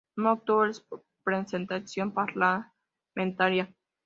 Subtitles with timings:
[0.15, 0.65] No obtuvo
[1.23, 3.71] representación parlamentaria.